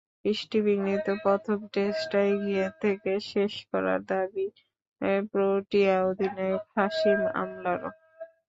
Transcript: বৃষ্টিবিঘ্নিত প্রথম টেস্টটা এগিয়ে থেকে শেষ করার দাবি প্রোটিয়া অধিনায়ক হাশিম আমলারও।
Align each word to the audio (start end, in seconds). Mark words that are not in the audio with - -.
বৃষ্টিবিঘ্নিত 0.21 1.07
প্রথম 1.23 1.57
টেস্টটা 1.73 2.19
এগিয়ে 2.31 2.67
থেকে 2.81 3.11
শেষ 3.31 3.53
করার 3.69 3.99
দাবি 4.09 4.45
প্রোটিয়া 5.31 5.95
অধিনায়ক 6.09 6.63
হাশিম 6.75 7.19
আমলারও। 7.41 7.89